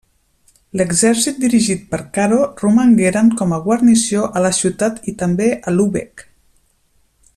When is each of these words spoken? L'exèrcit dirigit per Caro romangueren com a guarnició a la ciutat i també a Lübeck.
L'exèrcit 0.79 1.35
dirigit 1.43 1.83
per 1.91 1.99
Caro 2.15 2.39
romangueren 2.61 3.29
com 3.43 3.53
a 3.53 3.61
guarnició 3.67 4.25
a 4.39 4.43
la 4.47 4.53
ciutat 4.61 4.99
i 5.13 5.15
també 5.21 5.51
a 5.51 5.75
Lübeck. 5.77 6.25